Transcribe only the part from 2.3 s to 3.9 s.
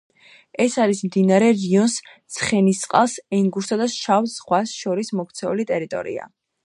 ცხენისწყალს, ენგურსა და